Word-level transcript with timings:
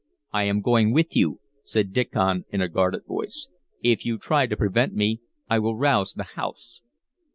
"I 0.31 0.45
am 0.45 0.61
going 0.61 0.93
with 0.93 1.15
you," 1.15 1.41
said 1.61 1.93
Diccon 1.93 2.45
in 2.49 2.59
a 2.59 2.67
guarded 2.67 3.05
voice. 3.05 3.49
"If 3.83 4.03
you 4.03 4.17
try 4.17 4.47
to 4.47 4.57
prevent 4.57 4.95
me, 4.95 5.21
I 5.47 5.59
will 5.59 5.75
rouse 5.77 6.13
the 6.13 6.23
house." 6.23 6.81